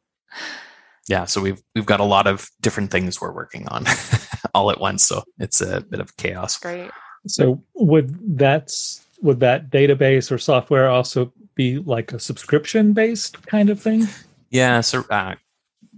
[1.09, 3.85] yeah so we've we've got a lot of different things we're working on
[4.55, 6.90] all at once so it's a bit of chaos Great.
[7.27, 13.68] So would that's would that database or software also be like a subscription based kind
[13.68, 14.07] of thing?
[14.51, 15.35] yeah so uh,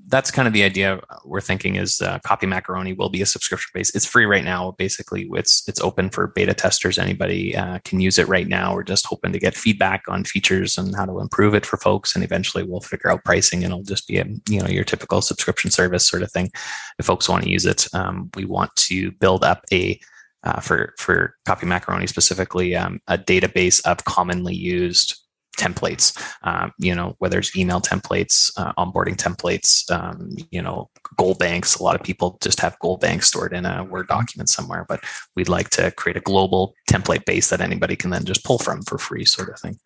[0.09, 3.71] that's kind of the idea we're thinking is uh, copy macaroni will be a subscription
[3.73, 3.95] base.
[3.95, 5.29] It's free right now basically.
[5.33, 6.99] It's it's open for beta testers.
[6.99, 8.75] Anybody uh, can use it right now.
[8.75, 12.15] We're just hoping to get feedback on features and how to improve it for folks
[12.15, 15.23] and eventually we'll figure out pricing and it'll just be a you know your typical
[15.23, 16.51] subscription service sort of thing.
[16.99, 19.99] If folks want to use it um, we want to build up a
[20.43, 25.24] uh, for for copy macaroni specifically um, a database of commonly used
[25.57, 31.35] templates um, you know whether it's email templates uh, onboarding templates um, you know goal
[31.35, 31.77] banks.
[31.77, 35.01] A lot of people just have goal banks stored in a word document somewhere but
[35.37, 38.83] we'd like to create a global template base that anybody can then just pull from
[38.83, 39.79] for free sort of thing.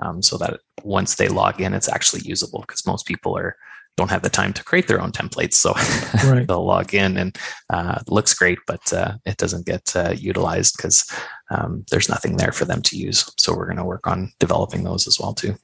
[0.00, 3.56] Um, so that once they log in it's actually usable because most people are
[3.96, 5.72] don't have the time to create their own templates so
[6.30, 6.46] Right.
[6.46, 7.36] they'll log in and
[7.70, 11.10] uh, it looks great but uh, it doesn't get uh, utilized because
[11.50, 14.84] um, there's nothing there for them to use so we're going to work on developing
[14.84, 15.54] those as well too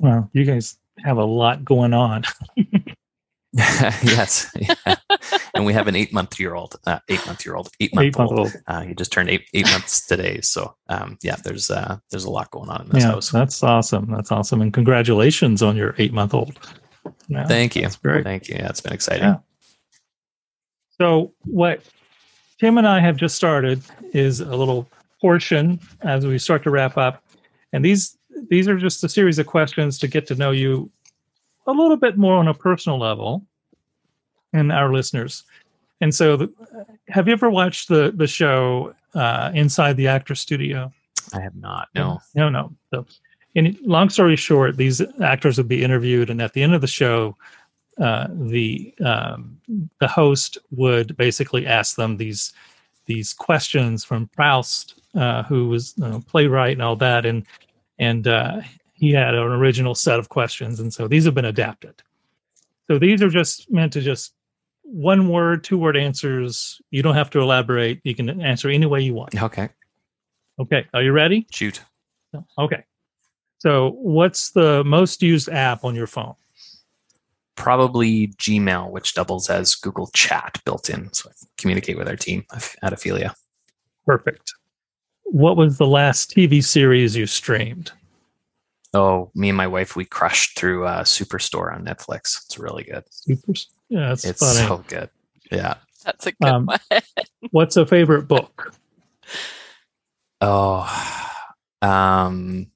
[0.00, 2.24] Well, you guys have a lot going on.
[3.54, 4.94] yes yeah.
[5.54, 8.18] and we have an eight month year old uh, eight month year old eight month
[8.18, 8.52] old old.
[8.66, 12.30] uh, he just turned eight eight months today so um, yeah there's uh, there's a
[12.30, 14.10] lot going on in this Yeah, house that's awesome.
[14.10, 14.62] That's awesome.
[14.62, 16.58] And congratulations on your eight month old.
[17.28, 18.24] Yeah, thank you great.
[18.24, 19.38] thank you yeah it's been exciting Yeah.
[20.98, 21.82] So what
[22.58, 24.88] Tim and I have just started is a little
[25.20, 27.24] portion as we start to wrap up.
[27.72, 28.16] And these
[28.48, 30.90] these are just a series of questions to get to know you
[31.66, 33.44] a little bit more on a personal level
[34.52, 35.44] and our listeners.
[36.00, 36.52] And so the,
[37.08, 40.92] have you ever watched the the show uh, Inside the Actor Studio?
[41.34, 42.72] i have not no No, no.
[42.92, 43.06] So,
[43.54, 46.86] in long story short, these actors would be interviewed, and at the end of the
[46.86, 47.36] show,
[47.98, 49.60] uh, the um,
[50.00, 52.52] the host would basically ask them these
[53.06, 57.44] these questions from Proust, uh, who was you know, playwright and all that, and
[57.98, 58.60] and uh,
[58.94, 62.02] he had an original set of questions, and so these have been adapted.
[62.86, 64.32] So these are just meant to just
[64.82, 66.80] one word, two word answers.
[66.90, 68.00] You don't have to elaborate.
[68.04, 69.40] You can answer any way you want.
[69.40, 69.68] okay
[70.58, 71.46] Okay, are you ready?
[71.50, 71.82] shoot
[72.58, 72.84] Okay.
[73.62, 76.34] So, what's the most used app on your phone?
[77.54, 82.44] probably gmail which doubles as google chat built in so i communicate with our team
[82.50, 83.34] at Aphelia.
[84.06, 84.54] Perfect.
[85.24, 87.92] What was the last TV series you streamed?
[88.94, 92.42] Oh, me and my wife, we crushed through uh, Superstore on Netflix.
[92.46, 93.04] It's really good.
[93.10, 93.52] Super.
[93.90, 94.66] Yeah, that's it's funny.
[94.66, 95.10] so good.
[95.52, 95.74] Yeah.
[96.04, 96.80] That's a good Um, one.
[97.52, 98.74] What's a favorite book?
[100.40, 100.88] Oh,
[101.82, 102.66] um,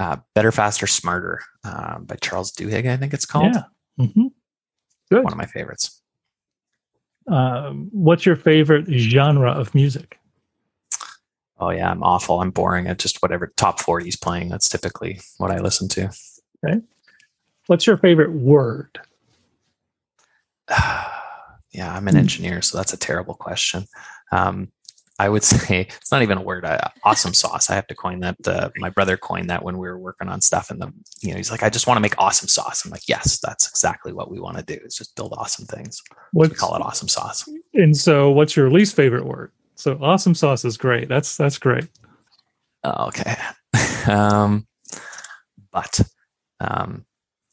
[0.00, 3.54] uh, Better, Faster, Smarter uh, by Charles Duhigg, I think it's called.
[3.54, 3.62] Yeah.
[4.06, 4.26] hmm
[5.10, 5.22] Good.
[5.24, 6.00] One of my favorites.
[7.26, 10.18] Um, what's your favorite genre of music?
[11.58, 11.90] Oh, yeah.
[11.90, 12.40] I'm awful.
[12.40, 14.48] I'm boring at just whatever top 40 is playing.
[14.48, 16.10] That's typically what I listen to.
[16.64, 16.80] Okay.
[17.66, 18.98] What's your favorite word?
[20.70, 22.20] yeah, I'm an Hmm.
[22.20, 23.84] engineer, so that's a terrible question.
[24.32, 24.70] Um,
[25.20, 26.64] I would say it's not even a word.
[26.64, 27.68] Uh, awesome sauce.
[27.68, 28.36] I have to coin that.
[28.46, 31.36] Uh, my brother coined that when we were working on stuff, and the you know
[31.36, 32.84] he's like, I just want to make awesome sauce.
[32.84, 34.82] I'm like, yes, that's exactly what we want to do.
[34.82, 36.02] Is just build awesome things.
[36.32, 37.46] We call it awesome sauce.
[37.74, 39.52] And so, what's your least favorite word?
[39.74, 41.08] So, awesome sauce is great.
[41.08, 41.86] That's that's great.
[42.82, 43.36] Oh, okay.
[44.10, 44.66] um,
[45.70, 46.00] but
[46.60, 47.04] um,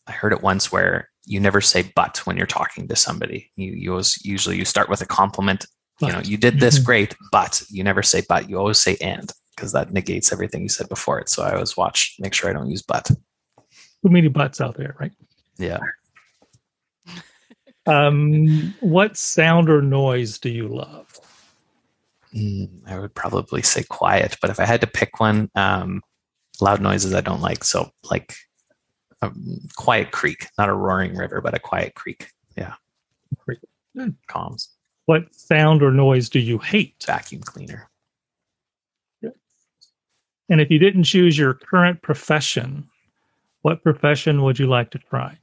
[0.08, 3.52] I heard it once where you never say but when you're talking to somebody.
[3.58, 5.66] You, you always usually you start with a compliment.
[6.00, 6.08] But.
[6.08, 6.86] You know, you did this mm-hmm.
[6.86, 8.50] great, but you never say but.
[8.50, 11.30] You always say and because that negates everything you said before it.
[11.30, 13.06] So I always watch, make sure I don't use but.
[13.06, 13.16] Too
[14.04, 15.12] many buts out there, right?
[15.58, 15.80] Yeah.
[17.88, 21.20] um, what sound or noise do you love?
[22.36, 26.02] Mm, I would probably say quiet, but if I had to pick one, um,
[26.62, 27.64] loud noises I don't like.
[27.64, 28.36] So like
[29.22, 29.32] a
[29.76, 32.30] quiet creek, not a roaring river, but a quiet creek.
[32.56, 32.76] Yeah.
[33.40, 33.60] Creek.
[33.96, 34.10] Hmm.
[34.28, 34.70] Calms.
[35.08, 37.04] What sound or noise do you hate?
[37.06, 37.90] Vacuum cleaner.
[40.50, 42.88] And if you didn't choose your current profession,
[43.64, 45.38] what profession would you like to try?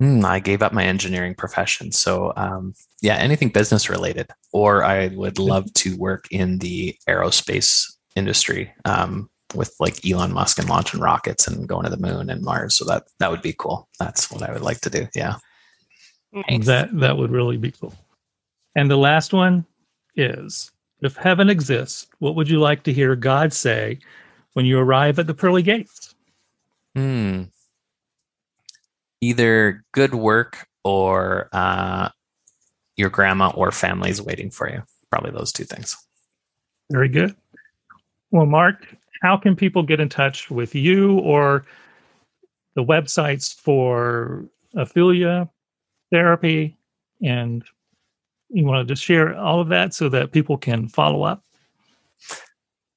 [0.00, 1.90] Mm, I gave up my engineering profession.
[1.90, 4.28] So, um, yeah, anything business related.
[4.52, 8.72] Or I would love to work in the aerospace industry.
[8.84, 12.76] Um, with like Elon Musk and launching rockets and going to the moon and Mars.
[12.76, 13.88] So that that would be cool.
[13.98, 15.08] That's what I would like to do.
[15.14, 15.36] Yeah.
[16.32, 16.66] Nice.
[16.66, 17.92] That that would really be cool.
[18.74, 19.66] And the last one
[20.16, 20.70] is
[21.02, 23.98] if heaven exists, what would you like to hear God say
[24.52, 26.14] when you arrive at the pearly gates?
[26.94, 27.44] Hmm.
[29.20, 32.08] Either good work or uh,
[32.96, 34.82] your grandma or family's waiting for you.
[35.10, 35.96] Probably those two things.
[36.90, 37.34] Very good.
[38.30, 38.86] Well, Mark,
[39.22, 41.66] how can people get in touch with you or
[42.74, 44.44] the websites for
[44.74, 45.48] Aphelia
[46.10, 46.76] therapy
[47.22, 47.64] and
[48.50, 51.42] you want to just share all of that so that people can follow up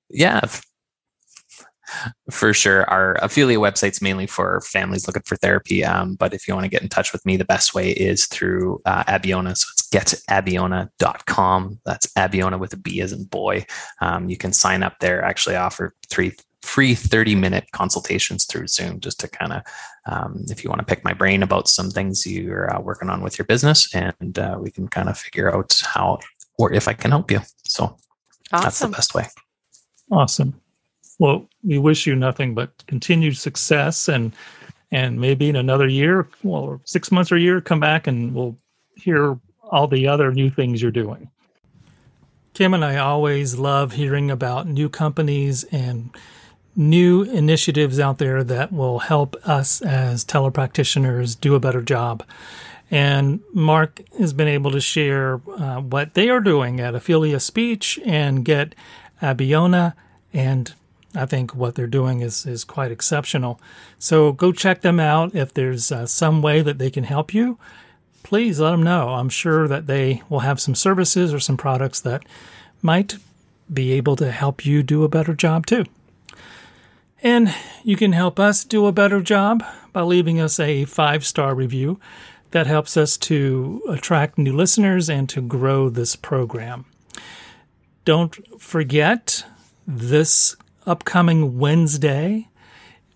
[0.09, 0.41] yeah
[2.31, 2.89] for sure.
[2.89, 5.83] Our Aphelia website's mainly for families looking for therapy.
[5.83, 8.25] Um, but if you want to get in touch with me, the best way is
[8.25, 9.55] through uh, Abeona.
[9.57, 11.79] So it's getabeona.com.
[11.85, 13.65] That's Abeona with a B as in boy.
[14.01, 15.23] Um, you can sign up there.
[15.23, 16.33] Actually, I offer three
[16.63, 19.61] free 30 minute consultations through Zoom just to kind of,
[20.05, 23.21] um, if you want to pick my brain about some things you're uh, working on
[23.21, 26.19] with your business, and uh, we can kind of figure out how
[26.57, 27.41] or if I can help you.
[27.65, 27.97] So
[28.51, 28.63] awesome.
[28.63, 29.27] that's the best way.
[30.09, 30.59] Awesome.
[31.19, 34.33] Well, we wish you nothing but continued success and
[34.91, 38.55] and maybe in another year, well, six months or a year, come back and we'll
[38.95, 41.31] hear all the other new things you're doing.
[42.53, 46.15] Kim and I always love hearing about new companies and
[46.75, 52.23] new initiatives out there that will help us as telepractitioners do a better job.
[52.89, 57.99] And Mark has been able to share uh, what they are doing at Aphelia Speech
[58.05, 58.75] and get
[59.21, 59.93] Abeona.
[60.33, 60.73] and
[61.15, 63.59] I think what they're doing is, is quite exceptional.
[63.99, 65.35] So go check them out.
[65.35, 67.57] If there's uh, some way that they can help you,
[68.23, 69.09] please let them know.
[69.09, 72.23] I'm sure that they will have some services or some products that
[72.81, 73.17] might
[73.71, 75.85] be able to help you do a better job too.
[77.23, 79.63] And you can help us do a better job
[79.93, 81.99] by leaving us a five star review.
[82.51, 86.85] That helps us to attract new listeners and to grow this program.
[88.05, 89.45] Don't forget
[89.87, 90.55] this
[90.85, 92.49] upcoming Wednesday,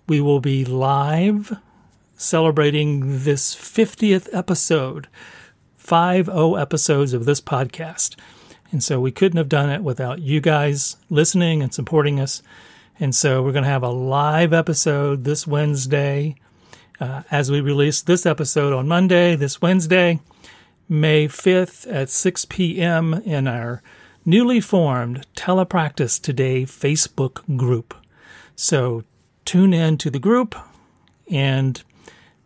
[0.08, 1.58] we will be live
[2.16, 5.08] celebrating this 50th episode,
[5.76, 8.16] 5 episodes of this podcast.
[8.72, 12.42] And so we couldn't have done it without you guys listening and supporting us.
[13.00, 16.36] And so we're going to have a live episode this Wednesday
[17.00, 20.20] uh, as we release this episode on Monday, this Wednesday,
[20.90, 23.14] May 5th at 6 p.m.
[23.14, 23.84] in our
[24.26, 27.94] newly formed Telepractice Today Facebook group.
[28.56, 29.04] So
[29.46, 30.56] tune in to the group
[31.30, 31.84] and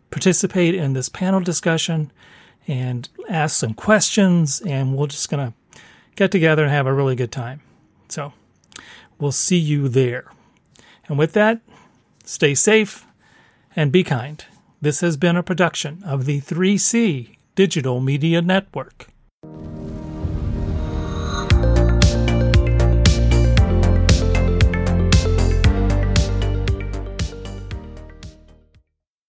[0.10, 2.12] participate in this panel discussion
[2.68, 5.80] and ask some questions and we're just going to
[6.18, 7.62] get together and have a really good time.
[8.10, 8.34] So
[9.18, 10.26] we'll see you there.
[11.12, 11.60] And with that,
[12.24, 13.06] stay safe
[13.76, 14.46] and be kind.
[14.80, 19.08] This has been a production of the 3C Digital Media Network.